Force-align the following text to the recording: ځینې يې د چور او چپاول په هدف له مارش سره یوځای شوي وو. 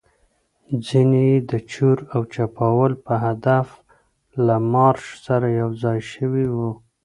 ځینې 0.85 1.21
يې 1.29 1.37
د 1.49 1.51
چور 1.71 1.97
او 2.13 2.21
چپاول 2.33 2.93
په 3.05 3.13
هدف 3.25 3.67
له 4.45 4.55
مارش 4.73 5.05
سره 5.25 5.47
یوځای 5.61 5.99
شوي 6.11 6.45
وو. 6.55 6.71